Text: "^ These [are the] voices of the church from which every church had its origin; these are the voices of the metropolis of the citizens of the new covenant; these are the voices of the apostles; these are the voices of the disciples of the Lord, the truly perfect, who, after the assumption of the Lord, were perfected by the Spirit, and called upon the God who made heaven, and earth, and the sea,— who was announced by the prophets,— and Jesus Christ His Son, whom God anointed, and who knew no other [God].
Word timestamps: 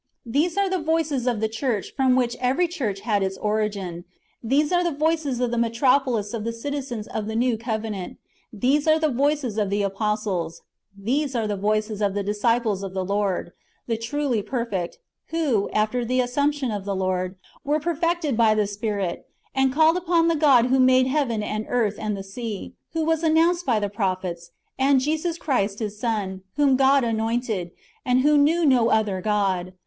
"^ 0.27 0.33
These 0.33 0.57
[are 0.57 0.67
the] 0.67 0.79
voices 0.81 1.27
of 1.27 1.41
the 1.41 1.47
church 1.47 1.93
from 1.95 2.15
which 2.15 2.35
every 2.39 2.67
church 2.67 3.01
had 3.01 3.21
its 3.21 3.37
origin; 3.37 4.03
these 4.43 4.71
are 4.71 4.83
the 4.83 4.89
voices 4.97 5.39
of 5.39 5.51
the 5.51 5.59
metropolis 5.59 6.33
of 6.33 6.43
the 6.43 6.51
citizens 6.53 7.05
of 7.07 7.27
the 7.27 7.35
new 7.35 7.55
covenant; 7.55 8.17
these 8.51 8.87
are 8.87 8.97
the 8.97 9.11
voices 9.11 9.59
of 9.59 9.69
the 9.69 9.83
apostles; 9.83 10.63
these 10.97 11.35
are 11.35 11.45
the 11.45 11.55
voices 11.55 12.01
of 12.01 12.15
the 12.15 12.23
disciples 12.23 12.81
of 12.81 12.95
the 12.95 13.05
Lord, 13.05 13.51
the 13.85 13.95
truly 13.95 14.41
perfect, 14.41 14.97
who, 15.27 15.69
after 15.69 16.03
the 16.03 16.19
assumption 16.19 16.71
of 16.71 16.83
the 16.83 16.95
Lord, 16.95 17.35
were 17.63 17.79
perfected 17.79 18.35
by 18.35 18.55
the 18.55 18.65
Spirit, 18.65 19.27
and 19.53 19.71
called 19.71 19.97
upon 19.97 20.29
the 20.29 20.35
God 20.35 20.65
who 20.65 20.79
made 20.79 21.05
heaven, 21.05 21.43
and 21.43 21.67
earth, 21.69 21.97
and 21.99 22.17
the 22.17 22.23
sea,— 22.23 22.73
who 22.93 23.05
was 23.05 23.21
announced 23.21 23.67
by 23.67 23.79
the 23.79 23.87
prophets,— 23.87 24.49
and 24.79 24.99
Jesus 24.99 25.37
Christ 25.37 25.77
His 25.77 25.99
Son, 25.99 26.41
whom 26.55 26.75
God 26.75 27.03
anointed, 27.03 27.69
and 28.03 28.21
who 28.21 28.35
knew 28.35 28.65
no 28.65 28.89
other 28.89 29.21
[God]. 29.21 29.73